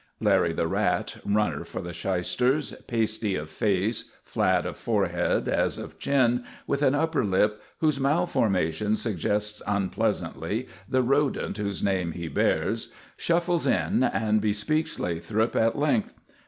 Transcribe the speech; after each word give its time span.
Larry 0.19 0.51
the 0.51 0.65
Rat, 0.65 1.17
runner 1.23 1.63
for 1.63 1.79
the 1.79 1.93
shysters, 1.93 2.73
pasty 2.87 3.35
of 3.35 3.51
face, 3.51 4.09
flat 4.23 4.65
of 4.65 4.75
forehead 4.75 5.47
as 5.47 5.77
of 5.77 5.99
chin, 5.99 6.43
with 6.65 6.81
an 6.81 6.95
upper 6.95 7.23
lip 7.23 7.61
whose 7.81 7.99
malformation 7.99 8.95
suggests 8.95 9.61
unpleasantly 9.67 10.67
the 10.89 11.03
rodent 11.03 11.57
whose 11.57 11.83
name 11.83 12.13
he 12.13 12.27
bears, 12.27 12.91
shuffles 13.15 13.67
in 13.67 14.03
and 14.03 14.41
bespeaks 14.41 14.99
Lathrop 14.99 15.55
at 15.55 15.77
length. 15.77 16.15